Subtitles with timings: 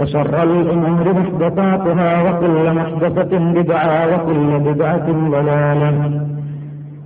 [0.00, 5.92] وشر الأمور محدثاتها وكل محدثة بدعة وكل بدعة ضلالة.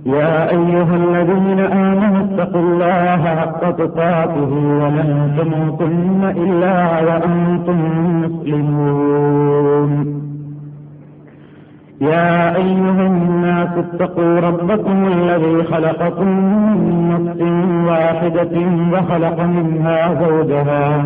[0.05, 4.51] يا أيها الذين آمنوا اتقوا الله حق تقاته
[4.81, 6.75] ولا تموتن إلا
[7.07, 7.79] وأنتم
[8.23, 9.91] مسلمون.
[12.01, 17.41] يا أيها الناس اتقوا ربكم الذي خلقكم من نفس
[17.89, 18.55] واحدة
[18.93, 21.05] وخلق منها زوجها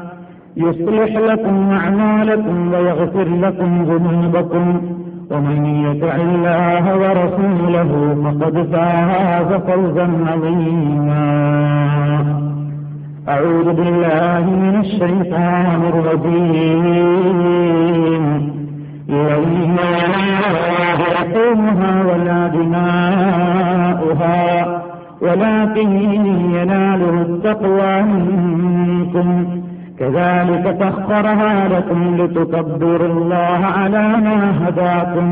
[0.57, 4.81] يصلح لكم أعمالكم ويغفر لكم ذنوبكم.
[5.31, 11.25] ومن يطع الله ورسوله فقد فاز فوزا عظيما.
[13.29, 17.21] أعوذ بالله من الشيطان الرجيم.
[19.09, 19.77] يوم
[21.11, 23.21] يقومها ولا دماؤها
[25.21, 25.91] ولكن
[26.55, 29.60] يناله التقوى منكم.
[30.00, 35.28] كذلك سخرها لكم لتكبروا الله على ما هداكم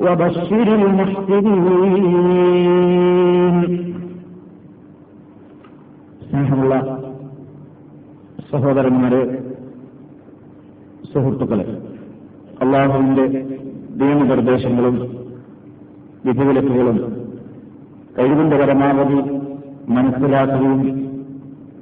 [0.00, 0.66] وبشر
[2.30, 3.56] المحسنين
[6.22, 6.74] സ്നേഹമുള്ള
[8.50, 9.22] സഹോദരന്മാരെ
[11.12, 11.66] സുഹൃത്തുക്കളെ
[12.62, 13.24] അള്ളാഹുവിന്റെ
[14.00, 14.96] നിയമനിർദ്ദേശങ്ങളും
[16.24, 16.98] വിധിവിലക്കുകളും
[18.18, 19.20] കഴിവിന്റെ പരമാവധി
[19.88, 20.82] മനസ്സിലാക്കുകയും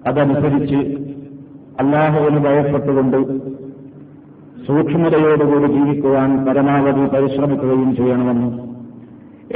[0.06, 0.80] അതനുസരിച്ച്
[1.79, 3.17] അള്ളാഹുവിന് ഭയപ്പെട്ടുകൊണ്ട്
[4.65, 8.49] സൂക്ഷ്മതയോടുകൂടി ജീവിക്കുവാൻ പരമാവധി പരിശ്രമിക്കുകയും ചെയ്യണമെന്ന്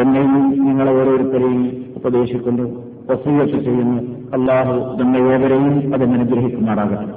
[0.02, 1.62] എന്നെയും നിങ്ങളെ ഓരോരുത്തരെയും
[1.96, 2.66] ഉപദേശിക്കുന്നു
[3.10, 4.00] വസീയത്ത് ചെയ്യുന്നു.
[4.34, 7.08] അള്ളാഹു നമ്മെ ഏവരെയും അതിന് അനുഗ്രഹിക്കുമാറാകട്ടെ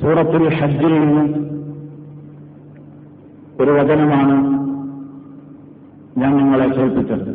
[0.00, 1.24] സൂറത്തുൽ ഹജ്ജിൽ നിന്ന്
[3.62, 4.36] ഒരു വചനമാണ്
[6.20, 7.30] ഞാൻ നിങ്ങളെ കേൾപ്പിച്ചത്.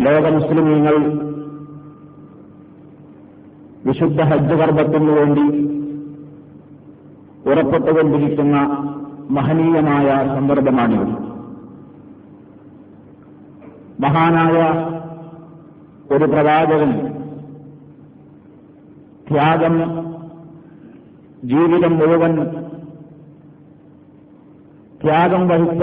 [0.00, 0.96] ലോക മുസ്ലിമീങ്ങൾ
[3.86, 5.44] വിശുദ്ധ ഹജ്ജ് കർമ്മത്തിനു വേണ്ടി
[7.50, 8.56] ഉറപ്പെട്ടുകൊണ്ടിരിക്കുന്ന
[9.30, 11.24] മഹനീയമായ സന്ദർഭമാണിത്.
[14.00, 14.58] മഹാനായ
[16.14, 16.92] ഒരു പ്രവാചകൻ
[19.28, 19.76] ത്യാഗം
[21.44, 22.34] ജീവിതം മുഴുവൻ
[25.04, 25.82] ത്യാഗം വഹിച്ച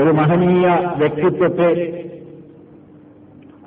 [0.00, 0.66] ഒരു മഹനീയ
[0.98, 1.70] വ്യക്തിത്വത്തെ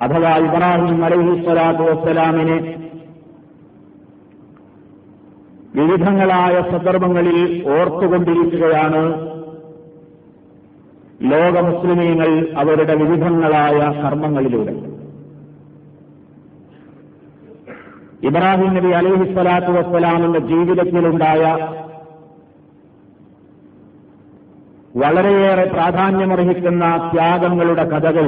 [0.00, 2.58] അഥവാ ഇബ്രാഹിം അലഹി സ്വലാത്തു വസ്സലാമിനെ
[5.74, 7.38] വിവിധങ്ങളായ സന്ദർഭങ്ങളിൽ
[7.70, 9.02] ഓർത്തുകൊണ്ടിരിക്കുകയാണ്
[11.22, 14.74] ലോക മുസ്ലിമീങ്ങൾ അവരുടെ വിവിധങ്ങളായ കർമ്മങ്ങളിലൂടെ.
[18.22, 21.44] ഇബ്രാഹിം നബി അലഹി സ്വലാത്തു വസ്സലാമിന്റെ ജീവിതത്തിലുണ്ടായ
[24.96, 28.26] വളരെയേറെ പ്രാധാന്യമർഹിക്കുന്ന ത്യാഗങ്ങളുടെ കഥകൾ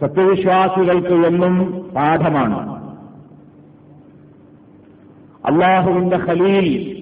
[0.00, 2.80] സത്യവിശ്വാസികൾക്ക് എന്നും പാഠമാണ്.
[5.46, 6.96] അള്ളാഹുവിന്റെ ഖലീൽ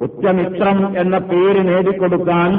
[0.00, 2.50] ഉറ്റമിത്രം എന്ന പേര് നേടിക്കൊടുക്കാൻ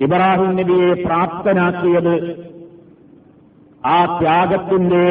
[0.00, 2.14] ഇബ്രാഹിം നബിയെ പ്രാപ്തനാക്കിയത്
[3.86, 5.04] ആ ത്യാഗത്തിന്റെ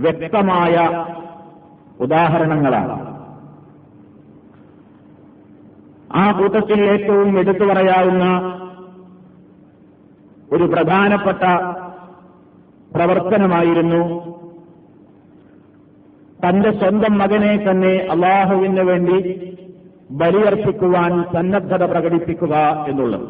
[0.00, 0.74] വ്യക്തമായ
[2.00, 3.12] ഉദാഹരണങ്ങളാണ്.
[6.14, 8.24] ആ കൂട്ടത്തിൽ ഏറ്റവും എടുത്തു പറയാവുന്ന
[10.52, 11.44] ഒരു പ്രധാനപ്പെട്ട
[12.96, 14.02] പ്രവർത്തനമായിരുന്നു
[16.46, 19.18] തന്റെ സ്വന്തം മകനെ തന്നെ അള്ളാഹുവിന് വേണ്ടി
[20.10, 23.28] ബലിയർപ്പിക്കുവാൻ സന്നദ്ധത പ്രകടിപ്പിക്കുക എന്നുള്ളത്.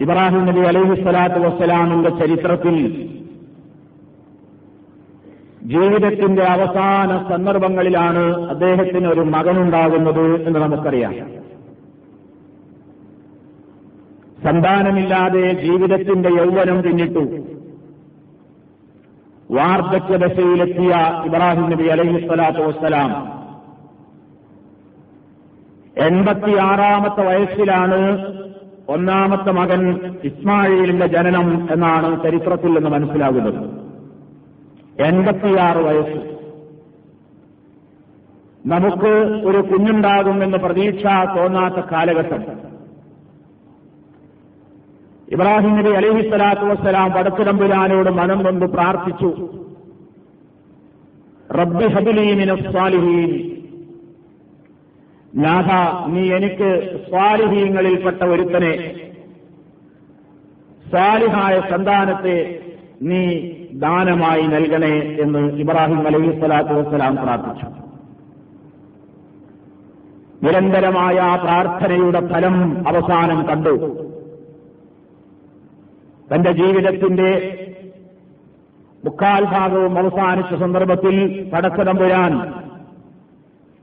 [0.00, 2.76] ഇബ്രാഹിം നബി അലൈഹി സ്വലാത്തു വസ്സലാമിന്റെ ചരിത്രത്തിൽ
[5.62, 11.43] ജീവിതത്തിന്റെ അവസാന സന്ദർഭങ്ങളിലാണ് അദ്ദേഹത്തിന് ഒരു മകനുണ്ടാകുന്നത് എന്ന് നമുക്കറിയാം.
[14.44, 17.54] സന്താനമില്ലാതെ ജീവിതത്തിന്റെ യൗവനം പിന്നിട്ടു.
[19.50, 23.34] വാർദ്ധക്യദശയിലെത്തിയ ഇബ്രാഹിം നബി അലൈഹി സ്വലാത്തു വസ്സലാം
[25.96, 28.26] എൺപത്തിയാറാമത്തെ വയസ്സിലാണ്
[28.88, 33.70] ഒന്നാമത്തെ മകൻ ഇസ്മായിലിന്റെ ജനനം എന്നാണ് ചരിത്രത്തിൽ നിന്ന് മനസ്സിലാകുന്നത്.
[35.02, 36.34] എൺപത്തിയാറ് വയസ്സ്.
[38.66, 39.12] നമുക്ക്
[39.46, 41.02] ഒരു കുഞ്ഞുണ്ടാകുമെന്ന് പ്രതീക്ഷ
[41.38, 42.73] തോന്നാത്ത കാലഘട്ടം.
[45.28, 49.48] ഇബ്രാഹിം നബി അലഹി സ്വലാത്തു വസ്സലാം വടക്കുതമ്പുരാനോട് മനം കൊണ്ട് പ്രാർത്ഥിച്ചു.
[51.52, 53.50] റബ്ബി ഹബിലീമിന് സ്വാലിഹീൻ.
[55.34, 55.70] നാഥ
[56.10, 59.00] നീ എനിക്ക് സ്വാലിഹീങ്ങളിൽപ്പെട്ട ഒരുത്തനെ.
[60.88, 62.60] സ്വാലിഹായ സന്താനത്തെ
[63.02, 67.66] നീ ദാനമായി നൽകണേ എന്ന് ഇബ്രാഹിം അലൈഹി സ്വലാത്തു വസ്സലാം പ്രാർത്ഥിച്ചു.
[70.46, 74.04] നിരന്തരമായ ആ പ്രാർത്ഥനയുടെ ഫലം അവസാനം കണ്ടു.
[76.32, 77.60] തന്റെ ജീവിതത്തിന്റെ
[79.04, 82.52] മുക്കാൽ ഭാഗവും അവസാനിച്ച സന്ദർഭത്തിൽ പടക്കതമ്പുരാൻ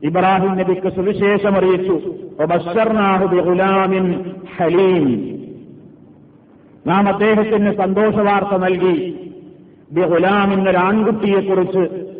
[0.02, 2.00] ഇബ്രാഹിം നബിക്ക് സുവിശേഷം അറിയിച്ചു
[3.40, 5.32] ഗുലാമിൻ ഹലീം.
[6.86, 9.30] നാം അദ്ദേഹത്തിന് സന്തോഷവാർത്ത നൽകി.
[9.92, 12.12] ബിഗുലാം എന്നൊരു ആൺകുട്ടിയെക്കുറിച്ച്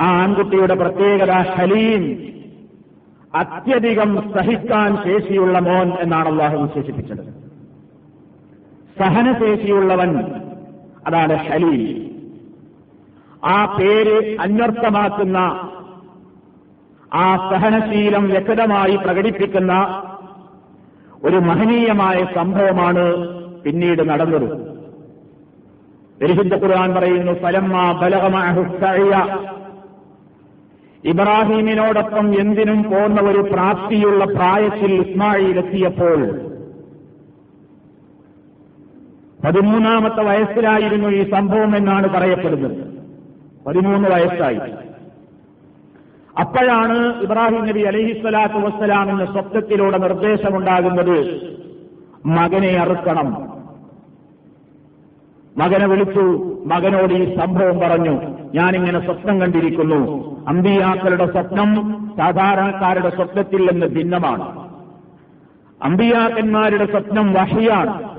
[0.00, 2.18] ആ ആൺകുട്ടിയുടെ പ്രത്യേകത ഹലീം.
[3.34, 7.41] അത്യധികം സഹിക്കാൻ ശേഷിയുള്ള മോൻ എന്നാണ് അള്ളാഹു വിശേഷിപ്പിച്ചത്.
[8.98, 10.24] സഹനശേഷിയുള്ളവൻ.
[11.06, 12.10] അതാണ് ഹലീൽ.
[13.44, 15.38] ആ പേര് അന്വർത്ഥമാക്കുന്ന
[17.14, 20.02] ആ സഹനശീലം വ്യക്തമായി പ്രകടിപ്പിക്കുന്ന
[21.24, 23.28] ഒരു മഹനീയമായ സംഭവമാണ്
[23.60, 24.72] പിന്നീട് നടന്നത്.
[26.22, 28.56] പരിശുദ്ധ ഖുർആൻ പറയുന്നു ഫലമ്മ ബലകമായ
[31.04, 36.51] ഇബ്രാഹീമിനോടൊപ്പം എന്തിനും പോന്ന ഒരു പ്രാപ്തിയുള്ള പ്രായത്തിൽ ഇസ്മായിലെത്തിയപ്പോൾ
[39.44, 43.00] പതിമൂന്നാമത്തെ വയസ്സിലായിരുന്നു ഈ സംഭവം എന്നാണ് പറയപ്പെടുന്നത്.
[43.66, 44.60] പതിമൂന്ന് വയസ്സായി.
[46.40, 51.40] അപ്പോഴാണ് ഇബ്രാഹിം നബി അലഹിസ്വലാത്തു വസ്സലാമിന് സ്വപ്നത്തിലൂടെ നിർദ്ദേശമുണ്ടാകുന്നത്
[52.26, 53.30] മകനെ അറുക്കണം.
[55.56, 56.20] മകനെ വിളിച്ചു.
[56.66, 58.20] മകനോട് ഈ സംഭവം പറഞ്ഞു.
[58.54, 60.22] ഞാനിങ്ങനെ സ്വപ്നം കണ്ടിരിക്കുന്നു.
[60.48, 64.68] അമ്പിയാക്കളുടെ സ്വപ്നം സാധാരണക്കാരുടെ സ്വപ്നത്തിൽ നിന്ന് ഭിന്നമാണ്.
[65.82, 68.11] അമ്പിയാക്കന്മാരുടെ സ്വപ്നം വഹിയാണ്.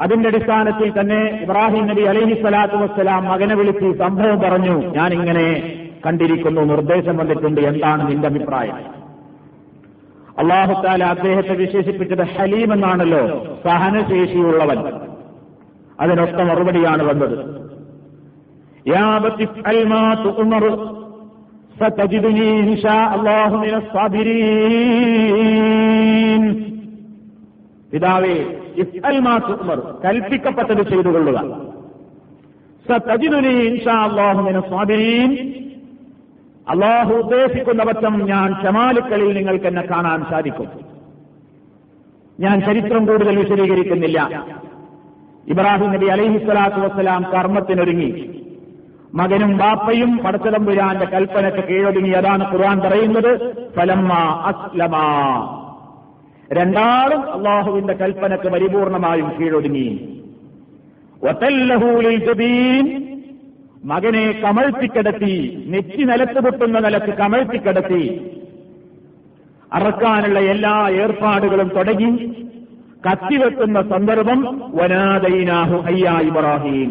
[0.00, 4.94] അതിന്റെ അടിസ്ഥാനത്തിൽ തന്നെ ഇബ്രാഹിം നബി അലൈഹി സ്വലാത്തു വസ്സലാം മകനെ വിളിച്ച് സംഭവം പറഞ്ഞു.
[4.94, 5.72] ഞാൻ ഇങ്ങനെ
[6.06, 6.60] കണ്ടിരിക്കുന്നു.
[6.60, 7.60] നിർദ്ദേശം വന്നിട്ടുണ്ട്.
[7.60, 8.76] എന്താണ് നിന്റെ അഭിപ്രായം?
[10.38, 13.46] അള്ളാഹുത്താല അദ്ദേഹത്തെ വിശേഷിപ്പിച്ചത് ഹലീം എന്നാണല്ലോ.
[13.64, 14.78] സഹനശേഷിയുള്ളവൻ.
[16.00, 17.60] അതിനൊത്ത മറുപടിയാണ് വന്നത്.
[27.90, 29.40] പിതാവേ ഇസ്അൽമാർ
[30.04, 31.70] കൽപ്പിക്കപ്പെട്ടത് ചെയ്തുകൊള്ളുക
[32.88, 35.54] സതജിദുനി ഇൻഷാ അള്ളാഹുമിന സ്വാബിരീൻ
[36.68, 40.68] അള്ളാഹു ഉദ്ദേശിക്കുന്ന പറ്റം ഞാൻ ഷമാലുക്കളിൽ നിങ്ങൾക്ക് എന്നെ കാണാൻ സാധിക്കും.
[42.40, 44.44] ഞാൻ ചരിത്രം കൂടുതൽ വിശദീകരിക്കുന്നില്ല.
[45.46, 48.40] ഇബ്രാഹിം നബി അലൈഹി സ്വലാത്തു വസ്സലാം കർമ്മത്തിനൊരുങ്ങി.
[49.14, 54.12] മകനും ബാപ്പയും പടച്ചതമ്പുരാന്റെ കൽപ്പനയ്ക്ക് കീഴൊതുങ്ങി അതാണ് ഖുർആൻ പറയുന്നത് ഫലമ്മ
[54.50, 54.96] അസ്ലമ.
[56.56, 59.88] രണ്ടാളും അള്ളാഹുവിന്റെ കൽപ്പനക്ക് പരിപൂർണമായും കീഴൊടുങ്ങി
[63.84, 68.02] മകനെ കമഴ്ത്തിക്കിടത്തി നെറ്റി നിലത്ത് പൊട്ടുന്ന നിലയ്ക്ക് കമഴ്ത്തിക്കിടത്തി.
[69.72, 72.10] അറക്കാനുള്ള എല്ലാ ഏർപ്പാടുകളും തുടങ്ങി.
[73.06, 74.40] കത്തിവെക്കുന്ന സന്ദർഭം
[74.74, 76.90] വനാദൈനാഹു അയ്യ ഇബ്രാഹിം.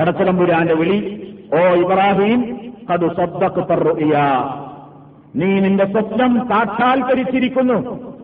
[0.00, 0.98] കടത്തലമ്പുരാന്റെ വിളി
[1.54, 2.40] ഓ ഇബ്രാഹിം
[2.90, 3.62] കതു സബ്ദക്ക്
[5.36, 8.14] നീ നിന്റെ സ്വപ്നം സാക്ഷാത്കരിച്ചിരിക്കുന്നു.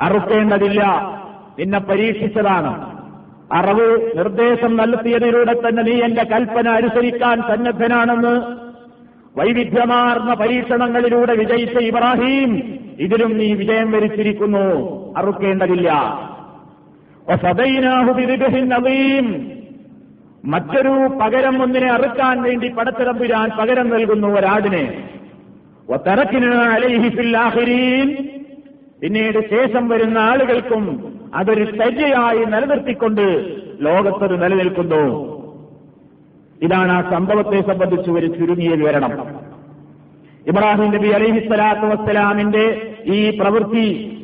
[0.00, 0.84] അറുക്കേണ്ടതില്ല.
[1.58, 2.92] നിന്നെ പരീക്ഷിച്ചതാണ്.
[3.52, 8.40] അറിവ് നിർദ്ദേശം നൽകിയതിലൂടെ തന്നെ നീ എന്റെ കൽപ്പന അനുസരിക്കാൻ സന്നദ്ധനാണെന്ന്
[9.38, 14.90] വൈവിധ്യമാർന്ന പരീക്ഷണങ്ങളിലൂടെ വിജയിച്ച ഇബ്രാഹിം ഇതിലും നീ വിജയം വരിച്ചിരിക്കുന്നു.
[15.16, 15.92] അറുക്കേണ്ടതില്ല.
[20.44, 25.10] മറ്റൊരു പകരം ഒന്നിനെ അറുക്കാൻ വേണ്ടി പടത്തിറമ്പുരാൻ പകരം നൽകുന്നു ഒരാടിനെ.
[29.00, 35.32] പിന്നീട് ശേഷം വരുന്ന ആളുകൾക്കും അതൊരു ചര്യയായി നിലനിർത്തിക്കൊണ്ട് ലോകത്തത് നിലനിൽക്കുന്നു.
[36.62, 39.12] ഇതാണ് ആ സംഭവത്തെ സംബന്ധിച്ച് ഒരു ചുരുങ്ങിയ വിവരണം.
[40.46, 44.18] ഇബ്രാഹിം നബി അലൈഹി സ്വലാത്തു വസ്സലാമിന്റെ ഈ പ്രവൃത്തി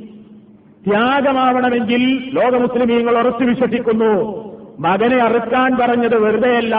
[0.88, 4.44] ത്യാഗമാവണമെങ്കിൽ ലോക മുസ്ലിമീങ്ങൾ ഉറച്ചു വിശ്വസിക്കുന്നു.
[4.80, 6.76] മകനെ അറുക്കാൻ പറഞ്ഞത് വെറുതെയല്ല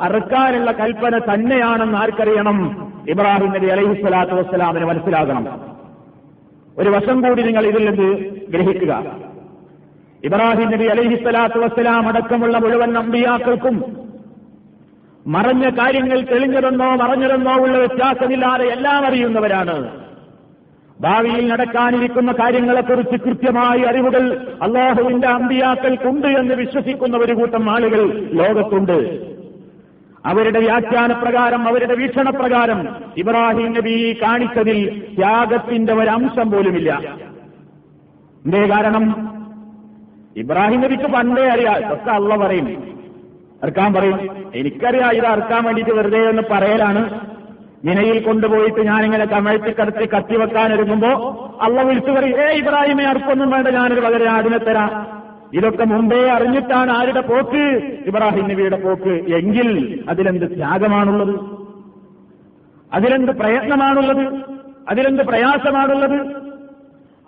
[0.00, 2.89] അറുക്കാനുള്ള കൽപ്പന തന്നെയാണെന്ന് ആർക്കറിയണം?
[3.08, 5.60] ഇബ്രാഹിം നബി അലൈഹി സ്വലാത്തു വസ്സലാമിന് മനസ്സിലാകണം.
[6.78, 8.18] ഒരു വശം കൂടി നിങ്ങൾ ഇതിൽ നിന്ന്
[8.50, 9.16] ഗ്രഹിക്കുക.
[10.24, 13.96] ഇബ്രാഹിം നബി അലൈഹി സ്വലാത്തു വസ്സലാം അടക്കമുള്ള മുഴുവൻ നമ്പിയാക്കൾക്കും
[15.26, 20.00] മറഞ്ഞ കാര്യങ്ങൾ തെളിഞ്ഞതെന്നോ മറഞ്ഞതെന്നോ ഉള്ള വ്യത്യാസമില്ലാതെ എല്ലാം അറിയുന്നവരാണ്.
[21.00, 29.39] ഭാവിയിൽ നടക്കാനിരിക്കുന്ന കാര്യങ്ങളെക്കുറിച്ച് കൃത്യമായി അറിവുകൾ അള്ളാഹുവിന്റെ അമ്പിയാക്കൾക്കുണ്ട് എന്ന് വിശ്വസിക്കുന്ന ഒരു കൂട്ടം ആളുകൾ ലോകത്തുണ്ട്.
[30.26, 37.00] അവരുടെ വ്യാഖ്യാനപ്രകാരം അവരുടെ വീക്ഷണപ്രകാരം ഇബ്രാഹിം നബി കാണിച്ചതിൽ ത്യാഗത്തിന്റെ ഒരംശം പോലുമില്ല.
[38.44, 39.30] എന്തേ കാരണം?
[40.36, 42.98] ഇബ്രാഹിം നബിക്ക് പണ്ടേ അറിയാം ഇതൊക്കെ അള്ള പറയും.
[43.62, 47.20] അർക്കാൻ പറയും എനിക്കറിയാം ഇത് അർക്കാൻ വേണ്ടിയിട്ട് വെറുതെ എന്ന് പറയലാണ്.
[47.84, 51.08] വിനയിൽ കൊണ്ടുപോയിട്ട് ഞാനിങ്ങനെ കമഴ്ത്തി കടത്തി കത്തിവെക്കാൻ ഒരുങ്ങുമ്പോ
[51.62, 55.19] അള്ള വിളിച്ചു പറയും ഏ ഇബ്രാഹിമെ അർക്കൊന്നും വേണ്ട ഞാനൊരു പകരം അതിനെ തരാം.
[55.54, 57.92] ഇതൊക്കെ മുമ്പേ അറിഞ്ഞിട്ടാണ് ആരുടെ പോക്ക്?
[58.06, 59.34] ഇബ്രാഹിം നബിയുടെ പോക്ക്.
[59.34, 61.40] എങ്കിൽ അതിലെന്ത് ത്യാഗമാണുള്ളത്?
[62.92, 64.42] അതിലെന്ത് പ്രയത്നമാണുള്ളത്?
[64.88, 66.50] അതിലെന്ത് പ്രയാസമാണുള്ളത്?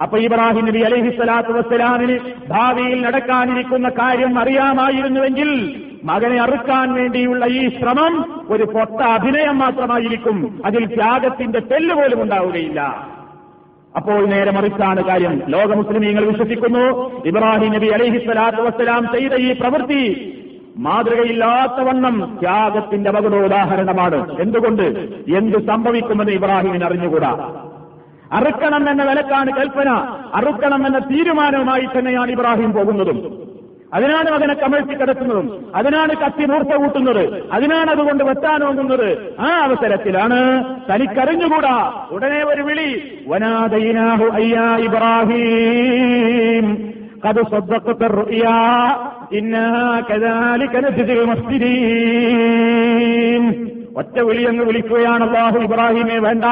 [0.02, 5.50] അപ്പൊ ഇബ്രാഹിം നബി അലൈഹി സ്വലാത്തു വസ്സലാമിന് ഭാവിയിൽ നടക്കാനിരിക്കുന്ന കാര്യം അറിയാമായിരുന്നുവെങ്കിൽ
[6.04, 10.62] മകനെ അറുക്കാൻ വേണ്ടിയുള്ള ഈ ശ്രമം ഒരു പൊട്ട അഭിനയം മാത്രമായിരിക്കും.
[10.64, 13.11] അതിൽ ത്യാഗത്തിന്റെ തെല്ലുപോലും ഉണ്ടാവുകയില്ല.
[13.96, 15.42] അപ്പോൾ നേരെ മറിച്ചാണ് കാര്യം.
[15.48, 20.34] ലോക മുസ്ലിമീങ്ങൾ വിശ്വസിക്കുന്നു ഇബ്രാഹിം നബി അലൈഹി സ്വലാത്തു വസ്സലാം ചെയ്ത ഈ പ്രവൃത്തി
[20.78, 24.82] മാതൃകയില്ലാത്തവണ്ണം ത്യാഗത്തിന്റെ അപകടോദാഹരണമാണ് എന്തുകൊണ്ട്?
[25.36, 27.52] എന്ത് സംഭവിക്കുമെന്ന് ഇബ്രാഹിമിന് അറിഞ്ഞുകൂടാ.
[28.32, 29.88] അറുക്കണം എന്ന വിലക്കാണ് കൽപ്പന.
[30.34, 33.51] അറുക്കണം എന്ന തീരുമാനവുമായി തന്നെയാണ് ഇബ്രാഹിം പോകുന്നതും.
[33.93, 42.43] അതിനാണ് മകനെ കമഴ്ത്തി കിടക്കുന്നതും അതിനാണ് കത്തി മൂർച്ച കൂട്ടുന്നത് അതിനാണ് അതുകൊണ്ട് വെട്ടാനോങ്ങുന്നത് ആ അവസരത്തിലാണ് തനിക്കറിഞ്ഞുകൂടാ ഉടനെ
[42.43, 46.87] ഒരു വിളി വനാദയിനാഹു അയ്യാ ഇബ്രാഹിം
[47.21, 48.95] قد صدقت الرؤيا
[49.31, 53.43] إنا كذلك نجزي المحسنين
[53.97, 56.45] ഒറ്റ വിളി എന്ന് വിളിക്കുകയാണ് അള്ളാഹു ഇബ്രാഹിമെ വേണ്ട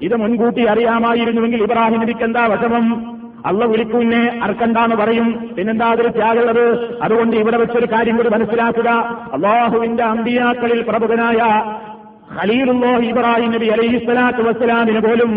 [0.00, 3.14] ഇത് മുൻകൂട്ടി അറിയാമായിരുന്നുവെങ്കിൽ ഇബ്രാഹിം നബിക്ക് എന്താ വശമം
[3.45, 5.53] അള്ള വിളിക്കൂന്നെ അർക്കണ്ടാന്ന് പറയും.
[5.57, 6.97] പിന്നെന്താ അതൊരു ത്യാഗമുള്ളത്?
[7.01, 8.89] അതുകൊണ്ട് ഇവിടെ വെച്ചൊരു കാര്യം കൂടി മനസ്സിലാക്കുക.
[9.33, 11.71] അള്ളാഹുവിന്റെ അമ്പിയാക്കളിൽ പ്രമുഖനായ
[12.39, 15.31] ഖലീലുല്ലാഹി ഇബ്രാഹിം നബി അലൈഹി സ്വലാത്തു വസ്സലാമിന് പോലും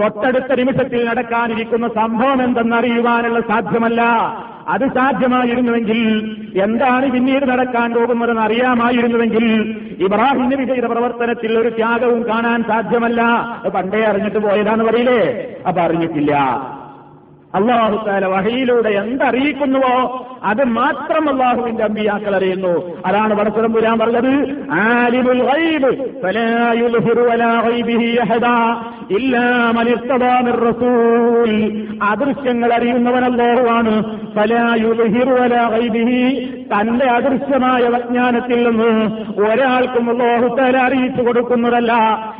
[0.00, 4.02] തൊട്ടടുത്ത നിമിഷത്തിൽ നടക്കാനിരിക്കുന്ന സംഭവം എന്തെന്നറിയുവാനുള്ള സാധ്യമല്ല.
[4.68, 5.98] അത് സാധ്യമായിരുന്നുവെങ്കിൽ
[6.60, 9.44] എന്താണ് പിന്നീട് നടക്കാൻ പോകുന്നതെന്ന് അറിയാമായിരുന്നുവെങ്കിൽ
[10.04, 13.22] ഇബ്രാഹിം നബി ചെയ്ത പ്രവർത്തനത്തിൽ ഒരു ത്യാഗവും കാണാൻ സാധ്യമല്ല.
[13.74, 15.52] പണ്ടേ അറിഞ്ഞിട്ട് പോയതാന്ന് പറയില്ലേ?
[15.68, 16.32] അപ്പൊ അറിഞ്ഞിട്ടില്ല.
[17.54, 23.02] അള്ളാഹുത്താല വഹയിലൂടെ എന്തറിയിക്കുന്നുവോ അത് മാത്രം അള്ളാഹുവിന്റെ അമ്പിയാക്കൾ അറിയുന്നു.
[23.06, 24.64] അതാണ് പടച്ചതം പുരാൻ പറഞ്ഞത്.
[24.72, 26.72] ആലിമുൽ ഗൈബ് ഫലാ
[27.20, 27.60] വലാ
[29.10, 29.88] ഇല്ലാ മൻ
[30.40, 31.82] മിർ റസൂൽ.
[32.02, 34.20] അദൃശ്യങ്ങൾ അറിയുന്നവൻ അല്ലാഹുവാണ്.
[34.34, 34.76] ഫലാ
[35.32, 35.68] വലാ
[36.72, 41.92] തന്റെ അദൃശ്യമായ വിജ്ഞാനത്തിൽ നിന്ന് ഒരാൾക്കും അല്ലാഹുത്താല അറിയിച്ചു കൊടുക്കുന്നതല്ല.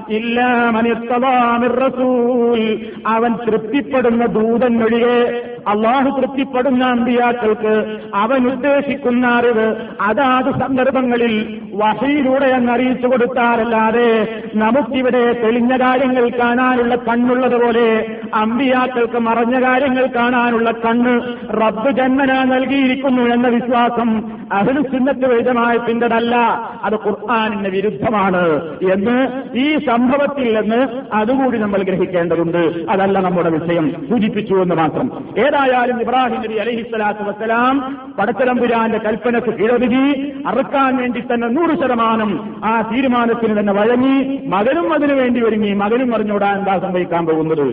[0.09, 2.81] ഇല്ല മൻ ഇർത്തദാ മിർ റസൂൽ.
[3.07, 13.07] അവൻ തൃപ്തിപ്പെടുന്ന ദൂതൻ ഒഴികെ അള്ളാഹു തൃപ്തിപ്പെടുന്ന അമ്പിയാക്കൾക്ക് അവൻ ഉദ്ദേശിക്കുന്ന അറിവ് അതാത് സന്ദർഭങ്ങളിൽ വഹയിലൂടെ അങ്ങ് അറിയിച്ചു
[13.07, 21.21] കൊടുത്താലല്ലാതെ നമുക്കിവിടെ തെളിഞ്ഞ കാര്യങ്ങൾ കാണാനുള്ള കണ്ണുള്ളതുപോലെ അമ്പിയാക്കൾക്ക് മറഞ്ഞ കാര്യങ്ങൾ കാണാനുള്ള കണ്ണ്
[21.61, 26.37] റബ്ബ് ജന്മന നൽകിയിരിക്കുന്നു എന്ന വിശ്വാസം അഹ്ലു സുന്നത്ത് വേദമായത്തിന്റെതല്ല
[26.85, 28.45] അത് ഖുർആാനിന് വിരുദ്ധമാണ്
[28.93, 29.17] എന്ന്
[29.57, 32.91] ഈ സംഭവത്തിൽ നിന്ന് അതുകൂടി നമ്മൾ ഗ്രഹിക്കേണ്ടതുണ്ട്.
[32.91, 33.91] അതല്ല നമ്മുടെ വിഷയം.
[34.11, 35.11] സൂചിപ്പിച്ചു എന്ന് മാത്രം.
[35.55, 37.75] ഏതായാലും ഇബ്രാഹിം നബി അലഹി സ്വലാത്തു വസ്സലാം
[38.19, 40.07] പടത്തലമ്പുരാന്റെ കൽപ്പനക്ക് കീഴൊതുങ്ങി
[40.47, 42.31] അറുക്കാൻ വേണ്ടി തന്നെ നൂറ് ശതമാനം
[42.65, 44.17] ആ തീരുമാനത്തിന് തന്നെ വഴങ്ങി
[44.55, 45.73] മകനും അതിനു വേണ്ടി ഒരുങ്ങി.
[45.73, 47.67] മകനും അറിഞ്ഞൂടാ എന്താ സംഭവിക്കാൻ പോകുന്നത്.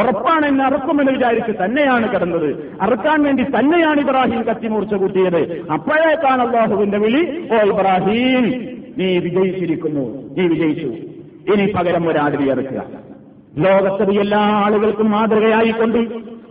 [0.00, 2.48] ഉറപ്പാണ് എന്നെ അറുക്കുമെന്ന് വിചാരിച്ച് തന്നെയാണ് കിടന്നത്.
[2.80, 5.42] അറുക്കാൻ വേണ്ടി തന്നെയാണ് ഇബ്രാഹിം കത്തിമൂർച്ച കൂട്ടിയത്.
[5.72, 8.46] അപ്പോഴേക്കാണ് അള്ളാഹുവിന്റെ വിളി ഓ ഇബ്രാഹിം
[8.98, 10.06] നീ വിജയിച്ചിരിക്കുന്നു.
[10.38, 10.90] നീ വിജയിച്ചു.
[11.52, 12.82] ഇനി പകരം ഒരാടിനെ ഇറക്കുക
[13.64, 16.00] ലോകത്തത് എല്ലാ ആളുകൾക്കും മാതൃകയായിക്കൊണ്ട്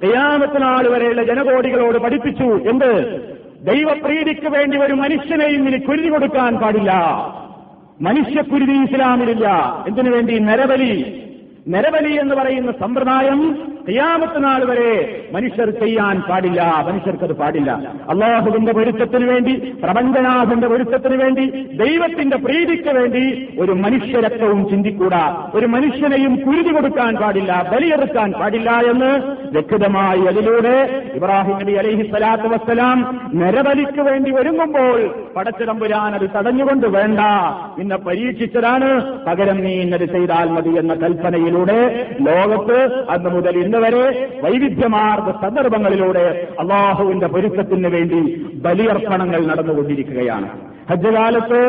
[0.04, 3.22] കയ്യാമത്തിനാൾ വരെയുള്ള ജനകോടികളോട് പഠിപ്പിച്ചു എന്ത്?
[3.66, 6.94] ദൈവപ്രീതിക്ക് വേണ്ടി ഒരു മനുഷ്യനെയും ഇനി കുരുതി കൊടുക്കാൻ പാടില്ല.
[8.02, 9.48] മനുഷ്യക്കുരുതി ഇസ്ലാമിലില്ല.
[9.88, 10.40] എന്തിനു വേണ്ടി?
[10.40, 11.22] നരബലി.
[11.68, 13.40] നരബലി എന്ന് പറയുന്ന സമ്പ്രദായം
[13.90, 16.86] ഖിയാമത്ത് നാൾ വരെ മനുഷ്യർ ചെയ്യാൻ പാടില്ല.
[16.88, 17.72] മനുഷ്യർക്കത് പാടില്ല.
[18.10, 19.54] അള്ളാഹുവിന്റെ പൊരുത്തത്തിന് വേണ്ടി
[19.84, 21.46] പ്രപഞ്ചനാഥന്റെ പൊരുത്തത്തിന് വേണ്ടി
[21.76, 25.52] ദൈവത്തിന്റെ പ്രീതിക്ക് വേണ്ടി ഒരു മനുഷ്യരക്തവും ചിന്തിക്കൂടാ.
[25.56, 29.12] ഒരു മനുഷ്യനെയും കുരുതി കൊടുക്കാൻ പാടില്ല ബലിയെടുക്കാൻ പാടില്ല എന്ന്
[29.52, 34.98] വ്യക്തമായി അതിലൂടെ ഇബ്രാഹിം നബി അലഹി സ്വലാത്തു വസ്സലാം നരബലിക്ക് വേണ്ടി ഒരുങ്ങുമ്പോൾ
[35.36, 37.20] പടച്ചിടമ്പുരാൻ അത് തടഞ്ഞുകൊണ്ട് വേണ്ട.
[37.80, 40.94] നിന്നെ പരീക്ഷിച്ചതാണ് പകരം നീ ഇന്നത് ചെയ്താൽ മതി എന്ന
[41.56, 41.80] കൽപ്പനയിലൂടെ
[42.22, 44.06] ലോകത്ത് അന്ന് മുതൽ ഇന്ന് വരെ
[44.44, 48.20] വൈവിധ്യമാർന്ന സന്ദർഭങ്ങളിലൂടെ അള്ളാഹുവിന്റെ പൊരുത്തത്തിന് വേണ്ടി
[48.66, 50.50] ബലിയർപ്പണങ്ങൾ നടന്നുകൊണ്ടിരിക്കുകയാണ്.
[50.90, 51.62] ഹജ്ജ് കാലത്ത്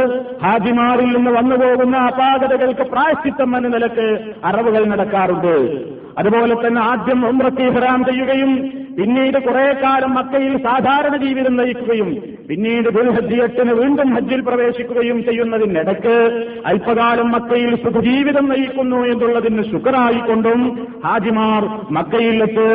[0.43, 4.09] ഹാജിമാറിൽ നിന്ന് വന്നുപോകുന്ന അപാകതകൾക്ക് പ്രായശ്ചിത്തം എന്ന നിലയ്ക്ക്
[4.45, 5.55] അറവുകൾ നടക്കാറുണ്ട്.
[6.19, 8.53] അതുപോലെ തന്നെ ആദ്യം ഉമ്രത്തി ഹറാം ചെയ്യുകയും
[8.99, 12.11] പിന്നീട് കുറെ കാലം മക്കയിൽ സാധാരണ ജീവിതം നയിക്കുകയും
[12.49, 16.17] പിന്നീട് ദുൽഹജ്ജ് എട്ടിന് വീണ്ടും ഹജ്ജിൽ പ്രവേശിക്കുകയും ചെയ്യുന്നതിനിടയ്ക്ക്
[16.71, 20.61] അല്പകാലം മക്കയിൽ സുഖജീവിതം നയിക്കുന്നു എന്നുള്ളതിന് ശുക്രായിക്കൊണ്ടും
[21.05, 21.65] ഹാജിമാർ
[21.97, 22.69] മക്കയില്ലത്ത്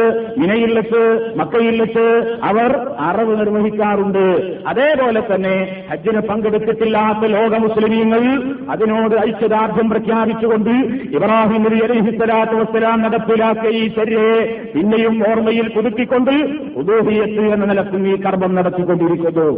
[1.42, 2.06] മക്കയിൽ വെച്ച്
[2.50, 2.72] അവർ
[3.08, 4.26] അറവ് നിർവഹിക്കാറുണ്ട്.
[4.68, 5.56] അതേപോലെ തന്നെ
[5.92, 8.24] ഹജ്ജിന് പങ്കെടുത്തിട്ടില്ലാത്ത ലോക മുസ്ലിമീങ്ങൾ
[8.72, 10.74] അതിനോട് ഐക്യദാർഢ്യം പ്രഖ്യാപിച്ചുകൊണ്ട്
[11.18, 14.38] ഇബ്രാഹിം നബി അലൈഹി സ്വലാത്തു വസ്സലാം നടപ്പിലാക്കിയ ഈ ചര്യയെ
[14.76, 16.36] പിന്നെയും ഓർമ്മയിൽ പുതുക്കിക്കൊണ്ട്
[16.82, 19.50] ഉദൂഹിയത്ത് എന്ന നിലക്കും ഈ കർമ്മം നടത്തിക്കൊണ്ടിരിക്കുന്നു.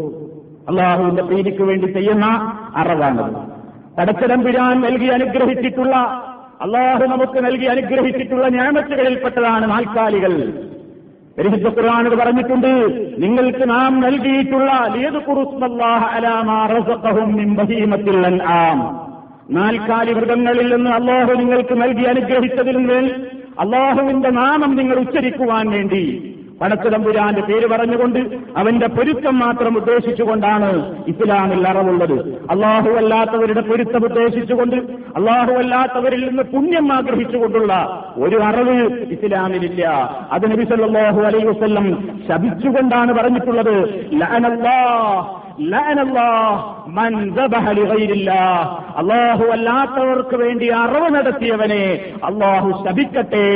[0.70, 2.25] അള്ളാഹുവിന്റെ പ്രീതിക്ക് വേണ്ടി ചെയ്യുന്ന
[2.75, 3.36] അറവാണത്.
[3.98, 5.96] പടച്ചിടം പിരാൻ നൽകി അനുഗ്രഹിച്ചിട്ടുള്ള
[6.62, 10.53] അള്ളാഹു നമുക്ക് നൽകി അനുഗ്രഹിച്ചിട്ടുള്ള ഞാമത്തുകളിൽപ്പെട്ടതാണ് നാൽക്കാലികൾ.
[11.38, 12.67] പരിശുദ്ധ ഖുർആാനത് പറഞ്ഞിട്ടുണ്ട്
[13.22, 14.72] നിങ്ങൾക്ക് നാം നൽകിയിട്ടുള്ള
[19.50, 23.10] നാൽക്കാലി മൃഗങ്ങളിൽ നിന്ന് അള്ളാഹു നിങ്ങൾക്ക് നൽകി അനുഗ്രഹിച്ചതിൽ നിന്ന്
[23.60, 28.19] അള്ളാഹുവിന്റെ നാമം നിങ്ങൾ ഉച്ചരിക്കുവാൻ വേണ്ടി പടച്ചുതമ്പുരാന്റെ പേര് പറഞ്ഞുകൊണ്ട്
[28.57, 30.69] അവന്റെ പൊരുത്തം മാത്രം ഉദ്ദേശിച്ചുകൊണ്ടാണ്
[31.07, 32.43] ഇസ്ലാമിൽ അറവുള്ളത്.
[32.51, 34.75] അള്ളാഹു അല്ലാത്തവരുടെ പൊരുത്തം ഉദ്ദേശിച്ചുകൊണ്ട്
[35.15, 37.74] അള്ളാഹു അല്ലാത്തവരിൽ നിന്ന് പുണ്യം ആഗ്രഹിച്ചുകൊണ്ടുള്ള
[38.17, 38.77] ഒരു അറിവ്
[39.12, 39.88] ഇസ്ലാമിലില്ല.
[40.32, 41.88] അത് നബി സല്ലല്ലാഹു വസ്ല്ലം വസല്ലം
[42.27, 43.75] ശപിച്ചുകൊണ്ടാണ് പറഞ്ഞിട്ടുള്ളത്.
[48.97, 53.47] അള്ളാഹു അല്ലാത്തവർക്ക് വേണ്ടി അറിവ് നടത്തിയവനെ അള്ളാഹു ശപിക്കട്ടെ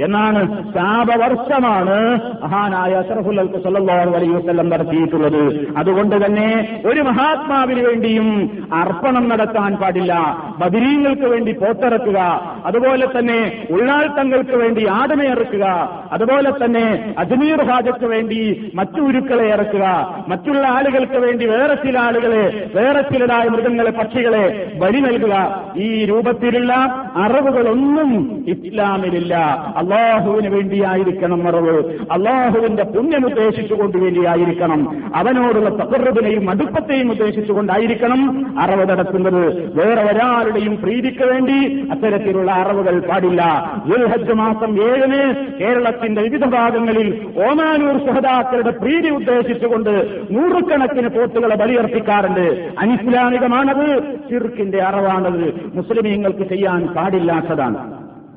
[0.00, 5.68] എന്നാണ് ശാപവർഷമാണ് മഹാനായ അഷറഫുൽ സല്ലല്ലാഹു അലൈ വസല്ലം നടത്തിയിട്ടുള്ളത്.
[5.76, 8.28] അതുകൊണ്ട് തന്നെ ഒരു മഹാത്മാവിന് വേണ്ടിയും
[8.72, 10.36] അർപ്പണം നടത്താൻ പാടില്ല.
[10.58, 12.18] ബദിരീങ്ങൾക്ക് വേണ്ടി പോത്തിറക്കുക.
[12.64, 15.64] അതുപോലെ തന്നെ ഉള്ളാൾത്തങ്ങൾക്ക് വേണ്ടി ആടനെ ഇറക്കുക.
[16.12, 19.84] അതുപോലെ തന്നെ അജ്മീർ ഹാജക്ക് വേണ്ടി മറ്റു ഉരുക്കളെ ഇറക്കുക.
[20.28, 25.64] മറ്റുള്ള ആളുകൾക്ക് വേണ്ടി വേറെ ചില ആളുകളെ വേറെ ചിലരായ മൃഗങ്ങളെ പക്ഷികളെ ബലി നൽകുക.
[25.76, 26.72] ഈ രൂപത്തിലുള്ള
[27.16, 29.34] അറിവുകളൊന്നും ഇസ്ലാമിലില്ല.
[29.76, 31.90] അള്ളാഹുവിന് വേണ്ടിയായിരിക്കണം അറിവ്.
[32.12, 35.02] അള്ളാഹുവിന്റെ പുണ്യം ഉദ്ദേശിച്ചുകൊണ്ട് വേണ്ടിയായിരിക്കണം.
[35.14, 39.76] അവനോടുള്ള തകർബിനെയും അടുപ്പത്തെയും ഉദ്ദേശിച്ചുകൊണ്ടായിരിക്കണം അറിവ് നടത്തുന്നത്.
[39.76, 43.72] വേറെ ഒരാളുടെയും പ്രീതിക്ക് വേണ്ടി അത്തരത്തിലുള്ള അറിവുകൾ പാടില്ല.
[43.86, 52.72] ദുൽഹജ് മാസം ഏഴിന് കേരളത്തിന്റെ വിവിധ ഭാഗങ്ങളിൽ ഓമാനൂർ സഹദാക്കളുടെ പ്രീതി ഉദ്ദേശിച്ചുകൊണ്ട് നൂറുകണക്കിന് പോത്തുകളെ ബലിയർപ്പിക്കാറുണ്ട്.
[52.78, 54.02] അനിസ്ലാമികമാണത്.
[54.30, 55.70] ചിർക്കിന്റെ അറിവാണത്.
[55.74, 57.94] മുസ്ലിമീങ്ങൾക്ക് ചെയ്യാൻ പാടില്ലാത്തതാണ്.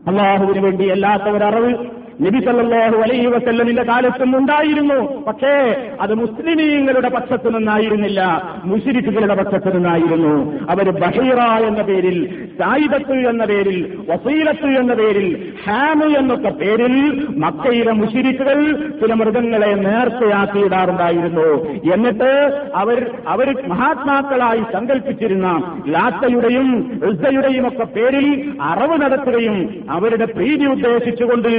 [0.08, 5.24] അള്ളാഹുവിന് വേണ്ടി അല്ലാത്തവരറിവ് നബി സല്ലാഹു അലൈഹി വസല്ലമിന്റെ കാലത്തും ഉണ്ടായിരുന്നു.
[5.24, 5.54] പക്ഷേ
[6.02, 8.22] അത് മുസ്ലിമീങ്ങളുടെ പക്ഷത്തു നിന്നായിരുന്നില്ല.
[8.66, 10.34] മുഷിരിക്കുകളുടെ പക്ഷത്തു നിന്നായിരുന്നു.
[10.70, 12.18] അവർ ബഹീറ എന്ന പേരിൽ
[12.60, 13.78] സായിബത്ത് എന്ന പേരിൽ
[14.10, 16.96] വസീലത്ത് എന്ന പേരിൽ ഹാമു എന്നൊക്കെ പേരിൽ
[17.38, 18.60] മക്കയിലെ മുഷിരിക്കുകൾ
[19.02, 21.48] ചില മൃഗങ്ങളെ നേർച്ചയാക്കിയിടാറുണ്ടായിരുന്നു.
[21.94, 22.32] എന്നിട്ട്
[22.76, 25.48] അവർ അവർ മഹാത്മാക്കളായി സങ്കല്പിച്ചിരുന്ന
[25.88, 26.70] ലാത്തയുടെയും
[27.12, 28.28] ഋസയുടെയും ഒക്കെ പേരിൽ
[28.62, 29.58] അറിവ് നടത്തുകയും
[29.90, 31.50] അവരുടെ പ്രീതി ഉദ്ദേശിച്ചുകൊണ്ട്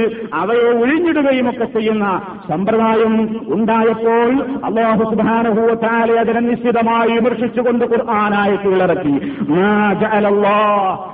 [0.50, 2.06] അവയെ ഒഴിഞ്ഞിടുകയും ഒക്കെ ചെയ്യുന്ന
[2.48, 3.14] സമ്പ്രദായം
[3.52, 4.30] ഉണ്ടായപ്പോൾ
[4.64, 9.14] അള്ളാഹു സുബാനുഭൂത്താലെ അതിനെ നിശ്ചിതമായി വിമർശിച്ചുകൊണ്ട് ഖുർആാനായിട്ടുള്ളിറക്കി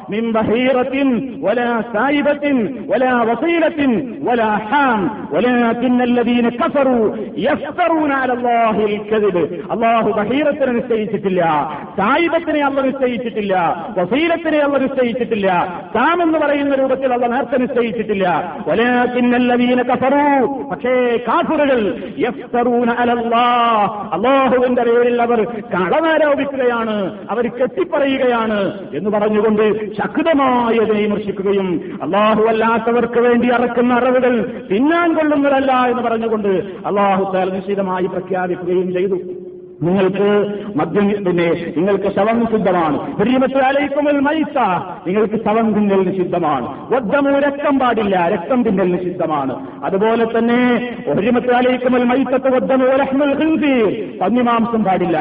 [0.09, 0.95] من بحيرة
[1.41, 2.45] ولا سائبة
[2.85, 3.81] ولا وصيلة
[4.21, 5.01] ولا حام
[5.33, 7.05] ولكن الذين كفروا
[7.39, 9.37] يفترون على الله الكذب
[9.73, 11.43] الله ബഹീറത്തിനെ നിശ്ചയിച്ചിട്ടില്ല
[11.97, 13.55] സായിബത്തിനെ അള്ള നിശ്ചയിച്ചിട്ടില്ല
[13.97, 15.49] വസീലത്തിനെ അള്ള നിശ്ചയിച്ചിട്ടില്ല
[15.95, 18.27] സാം എന്ന് പറയുന്ന രൂപത്തിൽ അള്ള നേർച്ച നിശ്ചയിച്ചിട്ടില്ല
[20.72, 21.80] പക്ഷേ കാഫറുകൾ
[24.14, 34.42] അള്ളാഹുവിന്റെ പേരിൽ അവർ കളനാരോപിക്കുകയാണ് അവർ കെട്ടിപ്പറയുകയാണ് എന്ന് പറഞ്ഞുകൊണ്ട് ശക്തമായ വിമർശിക്കുകയും അള്ളാഹു അല്ലാത്തവർക്ക് വേണ്ടി അറക്കുന്ന അറിവുകൾ
[34.68, 39.47] പിന്നാൻ കൊള്ളുന്നതല്ല എന്ന് പറഞ്ഞുകൊണ്ട് അള്ളാഹു നിശ്ചിതമായി പ്രഖ്യാപിക്കുകയും ചെയ്തു.
[39.82, 42.40] നിങ്ങൾക്ക് മദ്യം പിന്നെ നിങ്ങൾക്ക് ശവം
[44.22, 44.58] മൈസ
[45.08, 50.60] നിങ്ങൾക്ക് ശവം തിന്നൽ നിഷിദ്ധമാണ് വദ്ദമു രക്തം പാടില്ല രക്തം തിന്നൽ നിഷിദ്ധമാണ് അതുപോലെ തന്നെ
[51.08, 53.34] ഹുരിമത്ത് അലയിക്കുമൽ മൈസത്ത് വദ്ദമു ലഹ്മുൽ
[54.22, 55.18] പന്നിമാംസം പാടില്ല.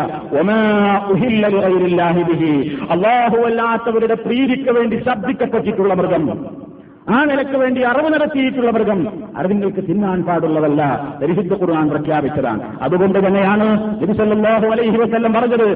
[2.90, 6.46] അല്ലാഹു അല്ലാത്തവരുടെ പ്രീതിക്ക് വേണ്ടി ശബ്ദിക്കപ്പെട്ടിട്ടുള്ള മൃഗം.
[7.14, 9.00] ആ നിലയ്ക്ക് വേണ്ടി അറിവ് നടത്തിയിട്ടുള്ള മൃഗം
[9.38, 10.82] അറിവിങ്ങൾക്ക് തിന്നാൻ പാടുള്ളതല്ല.
[11.20, 12.62] പരിശുദ്ധ ഖുർആൻ പ്രഖ്യാപിച്ചതാണ്.
[12.86, 13.66] അതുകൊണ്ട് തന്നെയാണ്
[14.02, 15.66] നബിസല്ലാഹു അലൈഹി വസല്ലം പറഞ്ഞത്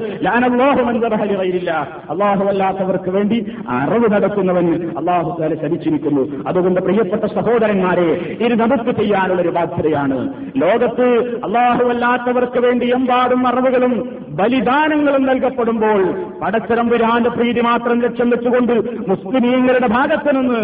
[2.51, 3.37] അല്ലാത്തവർക്ക് വേണ്ടി
[3.77, 4.67] അറിവ് നടത്തുന്നവൻ
[5.01, 8.09] അള്ളാഹു തആല ശരിച്ചിരിക്കുന്നു അതുകൊണ്ട് പ്രിയപ്പെട്ട സഹോദരന്മാരെ
[8.45, 10.17] ഇത് നമുക്ക് ചെയ്യാനുള്ള ഒരു ബാധ്യതയാണ്.
[10.63, 11.07] ലോകത്ത്
[11.47, 13.95] അള്ളാഹുവല്ലാത്തവർക്ക് വേണ്ടി എമ്പാടും അറിവുകളും
[14.39, 16.01] ബലിദാനങ്ങളും നൽകപ്പെടുമ്പോൾ
[16.41, 18.75] പടച്ചരമ്പുരാന്റെ പ്രീതി മാത്രം ലക്ഷ്യം വെച്ചുകൊണ്ട്
[19.09, 20.61] മുസ്ലിമീങ്ങളുടെ ഭാഗത്ത് നിന്ന്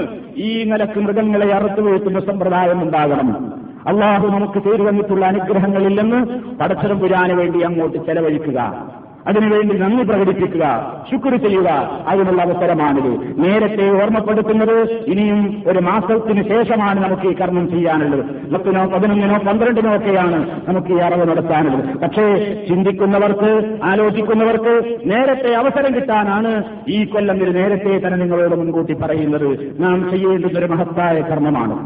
[0.50, 3.54] ഈ നിലയ്ക്ക് മൃഗങ്ങളെ അറുത്തു വീഴ്ത്തുന്ന സമ്പ്രദായം ഉണ്ടാകണം.
[3.88, 6.26] അള്ളാഹു നമുക്ക് ചെയ്തു തന്നിട്ടുള്ള അനുഗ്രഹങ്ങളില്ലെന്ന്
[6.60, 8.88] പടച്ചരമ്പുരാന് വേണ്ടി അങ്ങോട്ട് ചെലവഴിക്കുക.
[9.30, 10.66] അതിനുവേണ്ടി നന്ദി പ്രകടിപ്പിക്കുക
[11.10, 11.70] ശുക്ർ ചെയ്യുക
[12.08, 13.12] അതിനുള്ള അവസരമാണിത്.
[13.44, 14.78] നേരത്തെ ഓർമ്മപ്പെടുത്തുന്നത്
[15.12, 18.24] ഇനിയും ഒരു മാസത്തിന് ശേഷമാണ് നമുക്ക് ഈ കർമ്മം ചെയ്യാനുള്ളത്.
[18.54, 21.84] പത്തിനോ പതിനൊന്നിനോ പന്ത്രണ്ടിനോ ഒക്കെയാണ് നമുക്ക് ഈ അറിവ് നടത്താനുള്ളത്.
[22.04, 22.26] പക്ഷേ
[22.70, 23.52] ചിന്തിക്കുന്നവർക്ക്
[23.84, 26.54] ആലോചിക്കുന്നവർക്ക് നേരത്തെ അവസരം കിട്ടാനാണ്
[26.88, 29.50] ഈ കൊല്ലം ഇത് നേരത്തെ തന്നെ നിങ്ങളോട് മുൻകൂട്ടി പറയുന്നത്.
[29.80, 31.78] നാം ചെയ്യേണ്ടുന്ന ഒരു മഹത്തായ കർമ്മമാണ്.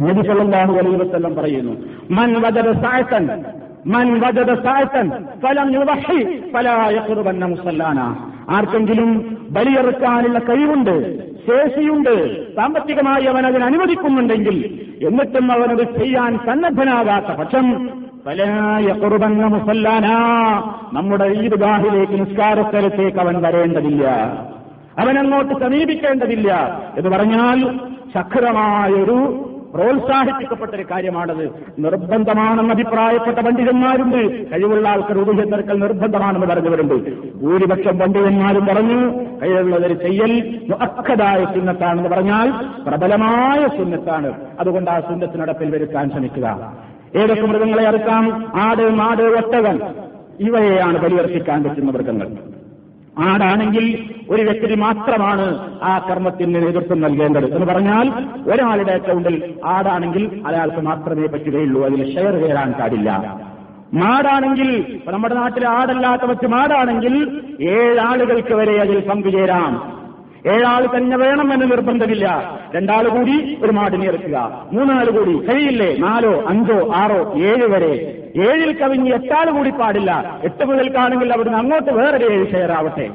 [0.00, 1.74] നബി സല്ലല്ലാഹു അലൈഹി വസല്ലം പറയുന്നു
[2.16, 3.24] മൻ വദറ സഅതൻ
[7.46, 7.98] മുസല്ലാന
[8.50, 17.88] ആർക്കെങ്കിലും ബലിയെറുക്കാനുള്ള കഴിവുണ്ട് ശേഷിയുണ്ട് സാമ്പത്തികമായി അവൻ അതിന് അനുവദിക്കുന്നുണ്ടെങ്കിൽ എന്നിട്ടും അവനത് ചെയ്യാൻ സന്നദ്ധനാകാത്ത പക്ഷം
[18.26, 20.06] ഫലായക്കുറുബന്ന മുസല്ലാന.
[20.92, 24.06] നമ്മുടെ ഈദ്ഗാഹിലേക്ക് നിസ്കാരസ്ഥലത്തേക്ക് അവൻ വരേണ്ടതില്ല.
[25.18, 27.78] അങ്ങോട്ട് സമീപിക്കേണ്ടതില്ല എന്ന് പറഞ്ഞാൽ
[28.14, 29.45] ശക്തമായൊരു
[29.76, 31.44] പ്രോത്സാഹിപ്പിക്കപ്പെട്ട ഒരു കാര്യമാണത്.
[31.78, 34.50] നിർബന്ധമാണെന്ന് അഭിപ്രായപ്പെട്ട പണ്ഡിതന്മാരുണ്ട്.
[34.52, 36.94] കഴിവുള്ള ആൾക്കാർ ഉപചെന്നർക്കൽ നിർബന്ധമാണെന്ന് പറഞ്ഞവരുണ്ട്
[37.36, 39.00] ഭൂരിപക്ഷം പണ്ഡിതന്മാരും പറഞ്ഞു
[39.42, 42.50] കഴിവുള്ളവർ ചെയ്യൽ അക്കതായ സുന്നത്താണെന്ന് പറഞ്ഞാൽ
[42.88, 44.32] പ്രബലമായ സുന്നത്താണ്.
[44.60, 46.72] അതുകൊണ്ട് ആ സുന്നത്തിനടപ്പിൽ വരുത്താൻ ശ്രമിക്കുക.
[47.16, 48.52] ഏതൊക്കെ മൃഗങ്ങളെ അറുക്കാം?
[48.56, 49.80] ആട് മാട് ഒട്ടകൻ
[50.40, 52.28] ഇവയെയാണ് ബലിയർപ്പിക്കാൻ പറ്റുന്ന മൃഗങ്ങൾ.
[53.18, 58.12] ആടാണെങ്കിൽ ഒരു വ്യക്തി മാത്രമാണ് ആ കർമ്മത്തിന് നേതൃത്വം നൽകേണ്ടത് എന്ന് പറഞ്ഞാൽ
[58.52, 61.84] ഒരാളുടെ അക്കൗണ്ടിൽ ആടാണെങ്കിൽ അയാൾക്ക് മാത്രമേ പറ്റുകയുള്ളൂ.
[61.84, 63.36] അതിൽ ഷെയർ കയറാൻ പാടില്ല.
[63.94, 70.05] മാടാണെങ്കിൽ നമ്മുടെ നാട്ടിലെ ആടല്ലാത്ത മറ്റ് മാടാണെങ്കിൽ ഏഴാളുകൾക്ക് വരെ അതിൽ പങ്കുചേരാം.
[70.48, 72.26] ഏഴാൾ തന്നെ വേണമെന്ന് നിർബന്ധമില്ല.
[72.74, 74.66] രണ്ടാൾ കൂടി ഒരു മാടിനെ ഇറക്കുക.
[74.72, 75.96] മൂന്നാൾ കൂടി കഴിയില്ലേ?
[75.98, 77.92] നാലോ അഞ്ചോ ആറോ ഏഴ് വരെ.
[78.36, 80.40] ഏഴിൽ കവിഞ്ഞ് എട്ടാൾ കൂടി പാടില്ല.
[80.44, 83.10] എട്ട് മുതൽക്കാണെങ്കിൽ അവിടുന്ന് അങ്ങോട്ട് വേറൊരു ഏഴ് ചേരാവട്ടെ.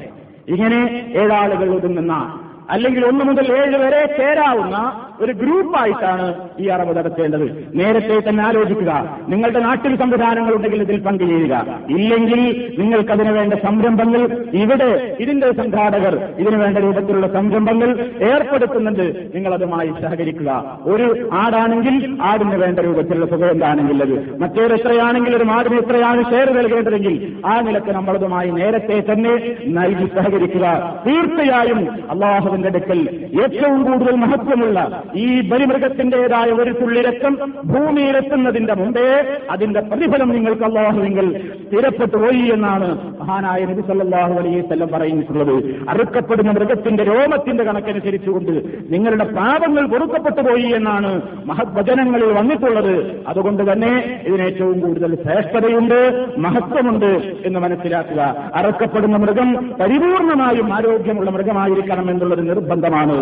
[0.48, 2.38] ഇങ്ങനെ ഏഴാളുകൾ ഒതുങ്ങുന്ന
[2.70, 9.18] അല്ലെങ്കിൽ ഒന്ന് മുതൽ ഏഴ് വരെ ചേരാവുന്ന ഒരു ഗ്രൂപ്പായിട്ടാണ് ഈ അറവ് നടത്തേണ്ടത് നേരത്തെ തന്നെ ആലോചിക്കുക.
[9.28, 11.78] നിങ്ങളുടെ നാട്ടിൽ സംവിധാനങ്ങൾ ഉണ്ടെങ്കിൽ ഇതിൽ പങ്കുചേരുക.
[11.90, 17.90] ഇല്ലെങ്കിൽ നിങ്ങൾക്കതിനു വേണ്ട സംരംഭങ്ങൾ ഇവിടെ ഇതിന്റെ സംഘാടകർ ഇതിനു വേണ്ട രൂപത്തിലുള്ള സംരംഭങ്ങൾ
[18.22, 19.32] ഏർപ്പെടുത്തുന്നുണ്ട്.
[19.34, 20.78] നിങ്ങൾ അതുമായി സഹകരിക്കുക.
[20.82, 27.36] ഒരു ആടാണെങ്കിൽ ആടിന് വേണ്ട രൂപത്തിലുള്ള തുക എന്താണെങ്കിൽ അത് മറ്റൊരു എത്രയാണെങ്കിൽ ഒരു മാടിന് എത്രയാണ് ഷെയർ നൽകേണ്ടതെങ്കിൽ
[27.46, 30.66] ആ നിലയ്ക്ക് നമ്മളതുമായി നേരത്തെ തന്നെ നൽകി സഹകരിക്കുക.
[31.06, 33.00] തീർച്ചയായും അള്ളാഹുവിന്റെ അടുക്കൽ
[33.42, 39.08] ഏറ്റവും കൂടുതൽ മഹത്വമുള്ള ഈ ബലിമൃഗത്തിന്റേതായ ഒരു തുള്ളിരക്കം ഭൂമിയിലെത്തുന്നതിന്റെ മുമ്പേ
[39.50, 41.26] അതിന്റെ പ്രതിഫലം നിങ്ങൾക്ക് അള്ളാഹുവെങ്കിൽ
[41.66, 42.88] സ്ഥിരപ്പെട്ടു പോയി എന്നാണ്
[43.20, 45.54] മഹാനായ നബി സല്ലാഹു അലൈഹി വസല്ലം പറയുന്നിട്ടുള്ളത്
[45.88, 48.52] അറുക്കപ്പെടുന്ന മൃഗത്തിന്റെ രോമത്തിന്റെ കണക്കനുസരിച്ചുകൊണ്ട്
[48.90, 53.22] നിങ്ങളുടെ പാപങ്ങൾ പൊറുക്കപ്പെട്ടു പോയി എന്നാണ് മഹത്വചനങ്ങളിൽ വന്നിട്ടുള്ളത്.
[53.28, 55.98] അതുകൊണ്ട് തന്നെ ഇതിനേറ്റവും കൂടുതൽ ശ്രേഷ്ഠതയുണ്ട്
[56.38, 57.10] മഹത്വമുണ്ട്
[57.46, 58.50] എന്ന് മനസ്സിലാക്കുക.
[58.54, 63.18] അറുക്കപ്പെടുന്ന മൃഗം പരിപൂർണമായും ആരോഗ്യമുള്ള മൃഗമായിരിക്കണം എന്നുള്ളത് നിർബന്ധമാണ്.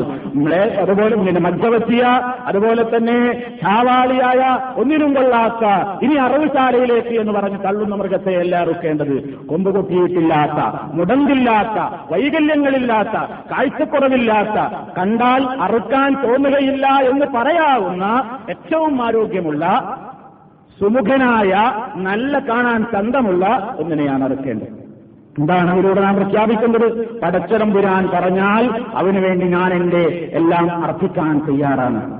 [0.83, 1.42] അതുപോലെ പിന്നെ
[2.46, 3.10] അതുപോലെ തന്നെ
[3.62, 5.64] ചാവാളിയായ ഒന്നിനും കൊള്ളാത്ത
[6.05, 16.87] ഇനി അറവുശാലയിലേക്ക് എന്ന് പറഞ്ഞ് തള്ളുന്ന മൃഗത്തെ അല്ല കൊമ്പ് കൊമ്പുകൊട്ടിയിട്ടില്ലാത്ത മുടന്തില്ലാത്ത വൈകല്യങ്ങളില്ലാത്ത കാഴ്ചക്കുറവില്ലാത്ത കണ്ടാൽ അറുക്കാൻ തോന്നുകയില്ല
[16.87, 18.05] എന്ന് പറയാവുന്ന
[18.51, 19.66] ഏറ്റവും ആരോഗ്യമുള്ള
[20.81, 21.53] സുമുഖനായ
[21.96, 24.68] നല്ല കാണാൻ ചന്തമുള്ള ഒന്നിനെയാണ് അറുക്കേണ്ടത്.
[25.38, 27.20] എന്താണ് അവരോട് നാം പ്രഖ്യാപിക്കേണ്ടത്?
[27.20, 32.19] പടച്ചതമ്പുരാൻ പറഞ്ഞാൽ അവനുവേണ്ടി ഞാൻ എന്റെ എല്ലാം അർപ്പിക്കാൻ തയ്യാറാണ്.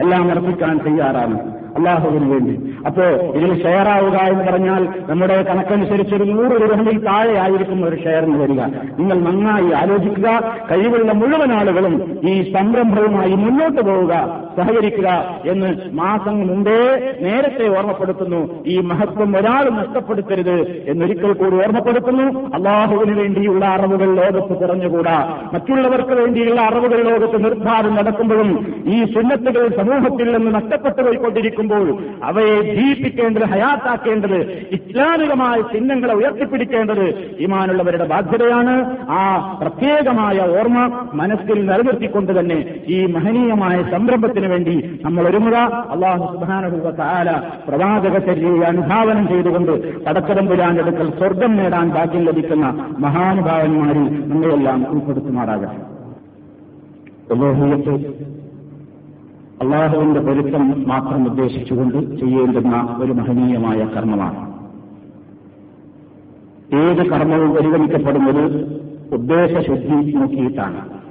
[0.00, 1.51] എല്ലാം അർപ്പിക്കാൻ തയ്യാറാണ്.
[1.76, 7.88] അള്ളാഹുവിന് വേണ്ടി അപ്പോ ഇതിൽ ഷെയർ ആവുക എന്ന് പറഞ്ഞാൽ നമ്മുടെ കണക്കനുസരിച്ച് ഒരു നൂറ് രൂപയിൽ താഴെ ആയിരിക്കും
[7.88, 8.60] ഒരു ഷെയറിന് വരിക.
[8.98, 10.54] നിങ്ങൾ നന്നായി ആലോചിക്കുക.
[10.70, 18.64] കഴിവുള്ള മുഴുവൻ ആളുകളും ഈ സംരംഭവുമായി മുന്നോട്ട് പോവുക സഹകരിക്കുക എന്ന് മാസം മുമ്പേ നേരത്തെ ഓർമ്മപ്പെടുത്തുന്നു.
[18.66, 22.46] ഈ മഹത്വം ഒരാൾ നഷ്ടപ്പെടുത്തരുത് എന്നൊരിക്കൽ കൂടി ഓർമ്മപ്പെടുത്തുന്നു.
[22.54, 30.54] അള്ളാഹുവിന് വേണ്ടിയുള്ള അറിവുകൾ ലോകത്ത് കുറഞ്ഞുകൂടാ മറ്റുള്ളവർക്ക് വേണ്ടിയുള്ള അറിവുകൾ ലോകത്ത് നിർദ്ധാരം നടക്കുമ്പോഴും ഈ സുന്നത്തുകൾ സമൂഹത്തിൽ നിന്ന്
[30.54, 31.61] നഷ്ടപ്പെട്ടു പോയിക്കൊണ്ടിരിക്കും.
[31.62, 34.38] അവശേഷിക്കുമ്പോൾ അവയെ ജീവിപ്പിക്കേണ്ടത് ഹയാത്താക്കേണ്ടത്
[34.76, 37.04] ഇസ്ലാമികമായ ചിഹ്നങ്ങളെ ഉയർത്തിപ്പിടിക്കേണ്ടത്
[37.38, 38.74] ഇമാനുള്ളവരുടെ ബാധ്യതയാണ്.
[39.10, 39.20] ആ
[39.60, 40.78] പ്രത്യേകമായ ഓർമ്മ
[41.14, 45.56] മനസ്സിൽ നിലനിർത്തിക്കൊണ്ട് തന്നെ ഈ മഹനീയമായ സംരംഭത്തിന് വേണ്ടി നമ്മൾ ഒരുങ്ങുക.
[45.94, 47.30] അള്ളാഹു സുബാനുഭവ കാല
[47.68, 52.66] പ്രവാചക ശരീരം അനുധാവനം ചെയ്തുകൊണ്ട് പടക്കടമ്പുരാന്റെ പുരാനെടുക്കൽ സ്വർഗം നേടാൻ ഭാഗ്യം ലഭിക്കുന്ന
[52.98, 55.78] മഹാനുഭാവന്മാരിൽ നമ്മളെല്ലാം ഉൾപ്പെടുത്തുമാറാകട്ടെ.
[59.62, 64.52] അള്ളാഹുവിന്റെ പൊരുത്തം മാത്രം ഉദ്ദേശിച്ചുകൊണ്ട് ചെയ്യേണ്ടുന്ന ഒരു മഹനീയമായ കർമ്മമാണ്.
[66.76, 68.46] ഏത് കർമ്മവും പരിഗണിക്കപ്പെടുന്നത്
[69.12, 71.02] ഉദ്ദേശശുദ്ധി നോക്കിയിട്ടാണ്.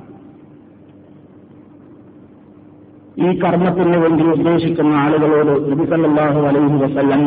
[3.21, 7.23] ഈ കർമ്മത്തിന് വേണ്ടി ഉദ്ദേശിക്കുന്ന ആളുകളോട് നബിസല്ലാഹു അലൈഹി വസല്ലം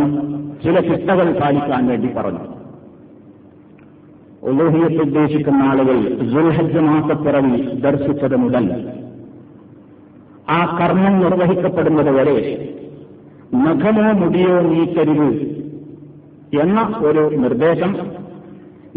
[0.65, 2.45] ചില ചിട്ടകൾ പാലിക്കാൻ വേണ്ടി പറഞ്ഞു.
[5.03, 6.01] ഉദ്ദേശിക്കുന്ന ആളുകൾ
[6.33, 8.67] ജുൽഹജ് മാസപ്പിറവി ദർശിച്ചത് മുതൽ
[10.51, 12.37] ആ കർമ്മം നിർവഹിക്കപ്പെടുന്നത് വരെ
[13.55, 15.29] നഖമോ മുടിയോ നീക്കരുത്
[16.61, 18.25] എന്ന ഒരു നിർദ്ദേശം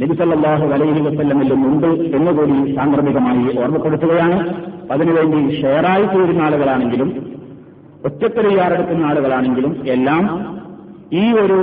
[0.02, 4.38] നബിസല്ലാഹു അലൈഹി വസ്ല്ലമിലും ഉണ്ട് എന്നുകൂടി സാന്ദർഭികമായി ഓർമ്മപ്പെടുത്തുകയാണ്.
[4.92, 7.38] അതിനുവേണ്ടി ഷെയറായി തീരുന്ന ആളുകളാണെങ്കിലും
[8.06, 10.24] ഒറ്റപ്പെരിയാറെടുക്കുന്ന ആളുകളാണെങ്കിലും എല്ലാം
[11.14, 11.60] ഈ ഒരു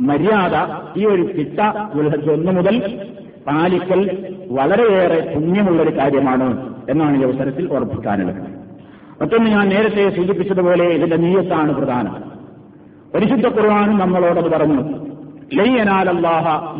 [0.00, 0.56] മര്യാദ
[1.00, 1.60] ഈ ഒരു ചിട്ട
[1.94, 2.98] ഉൽഹജ് ഒന്ന് മുതൽ
[3.46, 4.00] പാലിക്കൽ
[4.50, 6.48] വളരെയേറെ പുണ്യമുള്ളൊരു കാര്യമാണ്
[6.88, 8.57] എന്നാണ് ഈ അവസരത്തിൽ ഓർമ്മിക്കാനുള്ളത്.
[9.22, 12.14] മറ്റൊന്ന് ഞാൻ നേരത്തെ സൂചിപ്പിച്ചതുപോലെ ഇതിന്റെ നീയത്താണ് പ്രധാനം.
[13.14, 14.82] പരിശുദ്ധ ഖുർആാനും നമ്മളോടത് പറഞ്ഞു.
[15.54, 16.74] ലയ്യനാലല്ലാഹ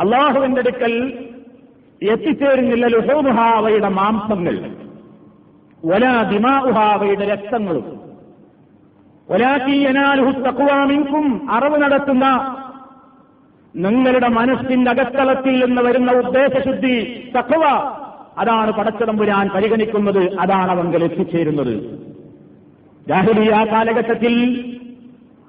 [0.00, 1.24] അള്ളാഹുവിന്റെ അടുക്കൽ
[2.02, 4.70] എത്തിച്ചേരുന്നില്ല ലുഹൂമുഹ അവയുടെ മാംസങ്ങൾ.
[5.84, 8.00] ഒലാ ദിമാഉഹ രക്തങ്ങളും.
[9.30, 12.56] ഒലാക്കി യനാലുഹു തക്കുവാമിൻകും അറിവ് നടത്തുന്ന
[13.76, 17.64] നിങ്ങളുടെ മനസ്സിന്റെ അകത്തളത്തിൽ നിന്ന് വരുന്ന ഉദ്ദേശശുദ്ധി തക്കവ
[18.38, 21.74] അതാണ് പടച്ചതമ്പുരാൻ പരിഗണിക്കുന്നത് അതാണ് അവങ്കൽ എത്തിച്ചേരുന്നത്.
[23.08, 24.34] ജാഹിലിയ കാലഘട്ടത്തിൽ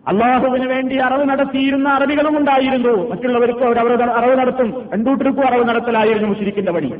[0.05, 3.09] അള്ളാഹുവിന് വേണ്ടി അറിവ് നടത്തിയിരുന്ന അറബികളും ഉണ്ടായിരുന്നു.
[3.09, 4.89] മറ്റുള്ളവർക്ക് അവർ അറിവ് നടത്തും.
[4.93, 6.91] രണ്ടൂട്ടർക്കും അറിവ് നടത്തലായിരുന്നു മുസ്ലിക്കിന്റെ വഴി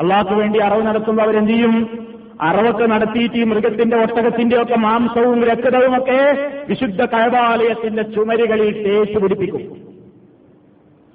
[0.00, 1.74] അള്ളാഹ്ക്ക് വേണ്ടി അറിവ് നടത്തുമ്പോൾ അവരെന്ത് ചെയ്യും
[2.40, 6.20] അറവൊക്കെ നടത്തിയിട്ട് ഈ മൃഗത്തിന്റെ ഒട്ടകത്തിന്റെ ഒക്കെ മാംസവും രക്തവും ഒക്കെ
[6.68, 9.87] വിശുദ്ധ കഴവാലയത്തിന്റെ ചുമരുകളിൽ തേച്ചു പിടിപ്പിക്കും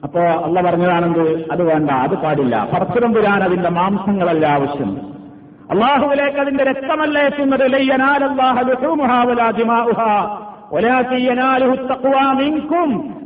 [0.04, 1.46] അപ്പോ അല്ല പറഞ്ഞതാണെന്ത്?
[1.52, 2.68] അത് വേണ്ട അത് പാടില്ല.
[2.74, 4.98] പറച്ചുറമ്പുരാൻ അതിന്റെ മാംസങ്ങളല്ല ആവശ്യം.
[5.72, 7.72] അള്ളാഹുവിലേക്ക് അതിന്റെ രക്തമല്ല എത്തുന്നത്.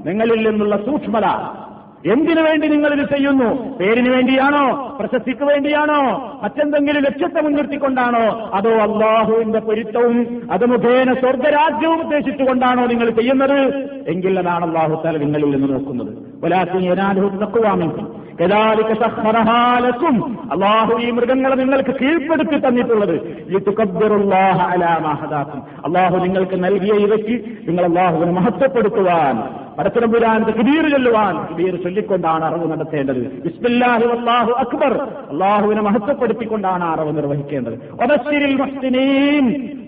[0.05, 1.25] നിങ്ങളിൽ നിന്നുള്ള സൂക്ഷ്മത.
[2.05, 3.77] എന്തിനു വേണ്ടി നിങ്ങൾ ഇത് ചെയ്യുന്നു?
[3.77, 4.97] പേരിന് വേണ്ടിയാണോ?
[4.99, 6.31] പ്രശസ്തിക്ക് വേണ്ടിയാണോ?
[6.43, 8.51] മറ്റെന്തെങ്കിലും ലക്ഷ്യത്തെ മുൻനിർത്തിക്കൊണ്ടാണോ?
[8.53, 13.59] അതോ അള്ളാഹുവിന്റെ പൊരുത്തവും അത് മുഖേന സ്വർഗരാജ്യവും ഉദ്ദേശിച്ചുകൊണ്ടാണോ നിങ്ങൾ ചെയ്യുന്നത്?
[14.07, 16.17] എങ്കിൽ അതാണ് അള്ളാഹു തല നിങ്ങളിൽ നിന്ന് നോക്കുന്നത്.
[20.51, 23.15] അള്ളാഹു ഈ മൃഗങ്ങളെ നിങ്ങൾക്ക് കീഴ്പ്പെടുത്തി തന്നിട്ടുള്ളത്.
[25.85, 31.53] അള്ളാഹു നിങ്ങൾക്ക് നൽകിയ ഇവയ്ക്ക് നിങ്ങൾ അള്ളാഹുവിനെ മഹത്വപ്പെടുത്തുവാൻ പടത്തരമ്പുരാൻ കബീർ ചൊല്ലുവാൻ.
[31.53, 33.41] കബീർ ചൊല്ലിക്കൊണ്ടാണ് അറിവ് നടത്തേണ്ടത്.
[33.43, 34.93] ബിസ്മില്ലാഹി അള്ളാഹു അക്ബർ.
[35.03, 37.73] അള്ളാഹുവിനെ മഹത്വപ്പെടുത്തിക്കൊണ്ടാണ് അറിവ് നിർവഹിക്കേണ്ടത്.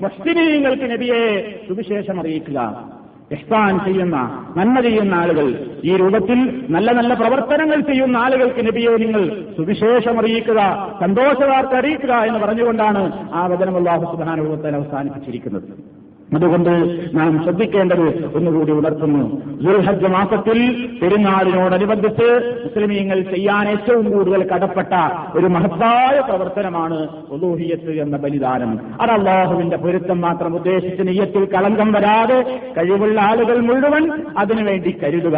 [0.04, 2.84] മസ്തിനീങ്ങൾക്ക് നബിയെ സുവിശേഷം അറിയിക്കുക.
[3.32, 4.18] ഇഹ്സാൻ ചെയ്യുന്ന
[4.58, 5.48] നന്മ ചെയ്യുന്ന ആളുകൾ.
[5.84, 6.40] ഈ രൂപത്തിൽ
[6.70, 9.24] നല്ല നല്ല പ്രവർത്തനങ്ങൾ ചെയ്യുന്ന ആളുകൾക്ക് നബിയെ നിങ്ങൾ
[9.58, 10.62] സുവിശേഷം അറിയിക്കുക
[11.02, 15.99] സന്തോഷവാർത്ത അറിയിക്കുക എന്ന് പറഞ്ഞുകൊണ്ടാണ് ആ വചനം അള്ളാഹു സുബാനുഭവത്തിൽ അവസാനിപ്പിച്ചിരിക്കുന്നത്.
[16.36, 19.42] അതുകൊണ്ട് നാം ശ്രദ്ധിക്കേണ്ടത് ഒന്നുകൂടി ഉണർത്തുന്നു.
[19.62, 24.94] ദുർഹജ്ജ മാസത്തിൽ പെരുന്നാളിനോടനുബന്ധിച്ച് മുസ്ലിമീങ്ങൾ ചെയ്യാൻ ഏറ്റവും കൂടുതൽ കടപ്പെട്ട
[25.38, 28.80] ഒരു മഹത്തായ പ്രവർത്തനമാണ് ഒലൂഹിയത്ത് എന്ന ബലിദാനം.
[29.02, 35.38] അത് അള്ളാഹുവിന്റെ പൊരുത്തം മാത്രം ഉദ്ദേശിച്ച് നെയ്യത്തിൽ കളങ്കം വരാതെ കഴിവുള്ള ആളുകൾ മുഴുവൻ അതിനുവേണ്ടി കരുതുക.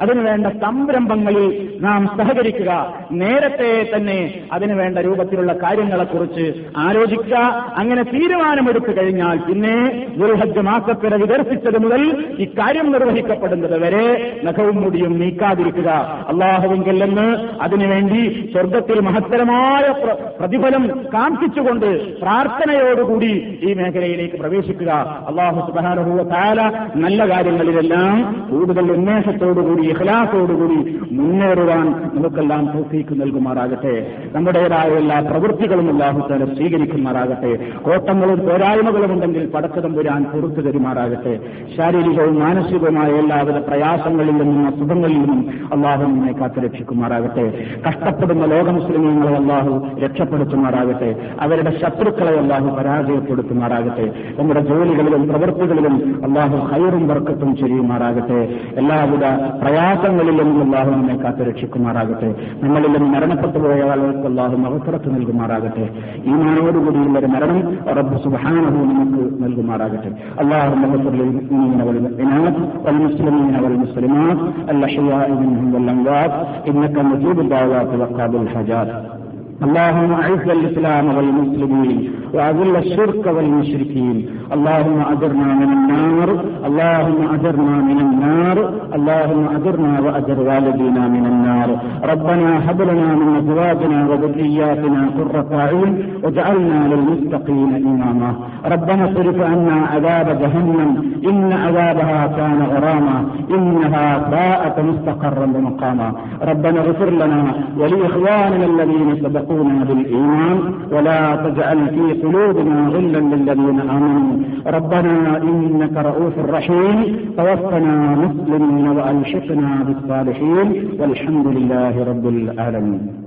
[0.00, 2.94] അതിനുവേണ്ട സംരംഭങ്ങളിൽ നാം സഹകരിക്കുക.
[3.12, 7.36] നേരത്തെ തന്നെ അതിനുവേണ്ട രൂപത്തിലുള്ള കാര്യങ്ങളെക്കുറിച്ച് ആലോചിക്കുക.
[7.76, 12.02] അങ്ങനെ തീരുമാനമെടുത്തു കഴിഞ്ഞാൽ പിന്നെ ദുൽഹജ് മാസത്തിനെ വിദർശിച്ചത് മുതൽ
[12.38, 14.04] ഇക്കാര്യം നിർവഹിക്കപ്പെടുന്നത് വരെ
[14.44, 15.90] നഖവും മുടിയും നീക്കാതിരിക്കുക.
[16.28, 17.26] അള്ളാഹുവിംഗല്ലെന്ന്
[17.62, 19.94] അതിനുവേണ്ടി സ്വർഗത്തിൽ മഹത്തരമായ
[20.40, 24.90] പ്രതിഫലം കാംക്ഷിച്ചുകൊണ്ട് പ്രാർത്ഥനയോടുകൂടി ഈ മേഖലയിലേക്ക് പ്രവേശിക്കുക.
[25.28, 26.60] അള്ളാഹു സുബാനുഭവ താല
[26.94, 33.94] നല്ല കാര്യങ്ങളിലെല്ലാം കൂടുതൽ ഉന്മേഷത്തോടുകൂടി ഇഹ്ലാസോടുകൂടി മുന്നേറുവാൻ നമുക്കെല്ലാം തോഫീക്ക് നൽകുമാറാകട്ടെ.
[34.32, 37.52] നമ്മുടേതായ എല്ലാ പ്രവൃത്തികളും അള്ളാഹു താല സ്വീകരിക്കുമാറാകട്ടെ.
[37.82, 41.40] കോട്ടങ്ങളും പോരായ്മകളും ഉണ്ടെങ്കിൽ പടക്കതമ്പുരാൻ തമ്പുരാൻ പുറത്തു തരുമാറാകട്ടെ.
[41.76, 47.66] ശാരീരികവും മാനസികവുമായ എല്ലാവിധ പ്രയാസങ്ങളിൽ നിന്നും അസുഖങ്ങളിൽ നിന്നും അള്ളാഹു നമ്മെ കാത്തുരക്ഷിക്കുമാറാകട്ടെ.
[47.88, 51.10] കഷ്ടപ്പെടുന്ന ലോക മുസ്ലിമീങ്ങളെ അള്ളാഹു രക്ഷപ്പെടുത്തുമാറാകട്ടെ.
[51.40, 54.06] അവരുടെ ശത്രുക്കളെ അള്ളാഹു പരാജയപ്പെടുത്തുമാറാകട്ടെ.
[54.38, 58.40] നമ്മുടെ ജോലികളിലും പ്രവൃത്തികളിലും അള്ളാഹു ഹൈറും വർക്കത്തും ചെയ്യുമാറാകട്ടെ
[58.76, 59.24] എല്ലാവിധ
[59.62, 62.34] പ്രയാസങ്ങളിൽ നിന്നും അള്ളാഹു നമ്മെ കാത്തുരക്ഷിക്കുമാറാകട്ടെ.
[62.62, 65.88] നമ്മളിൽ നിന്ന് മരണപ്പെട്ടു പോയ ആളുകൾക്ക് അള്ളാഹു അവസരത്ത് നൽകുമാറാകട്ടെ.
[66.24, 70.11] ഈ മാനോടുകൂടിയുള്ള ഒരു മരണം റബ്ബ് സുബാനഹു നമുക്ക് നൽകുമാറാകട്ടെ.
[70.42, 74.38] اللهم اغفر للمؤمنين والمؤمنات والمسلمين والمسلمات
[74.70, 76.32] الأحياء منهم والأموات
[76.68, 79.21] إنك مجيب الدعوات وقابل الحاجات.
[79.66, 84.16] اللهم أعز الإسلام والمسلمين وأذل الشرك والمشركين.
[84.56, 86.28] اللهم أجرنا من النار.
[86.68, 88.56] اللهم أجرنا من النار.
[88.96, 91.68] اللهم أجرنا وأجر والدينا من النار.
[92.12, 98.30] ربنا هب لنا من أزواجنا وذرياتنا قرة أعين واجعلنا للمتقين إماما.
[98.72, 100.90] ربنا اصرف عنا عذاب جهنم.
[101.30, 103.16] إن عذابها كان غراما.
[103.50, 106.12] إنها ساءت مستقرا ومقاما.
[106.50, 107.42] ربنا اغفر لنا
[107.78, 114.36] ولإخواننا الذين سبقوا يسبقون بالإيمان ولا تجعل في قلوبنا غلا للذين آمنوا.
[114.66, 117.16] ربنا إنك رؤوف رحيم.
[117.36, 120.88] توفنا مسلمين وألحقنا بالصالحين.
[121.00, 123.21] والحمد لله رب العالمين.